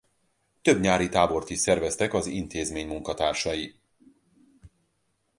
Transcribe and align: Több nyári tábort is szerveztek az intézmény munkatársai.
Több 0.61 0.79
nyári 0.79 1.09
tábort 1.09 1.49
is 1.49 1.59
szerveztek 1.59 2.13
az 2.13 2.25
intézmény 2.25 2.87
munkatársai. 2.87 3.81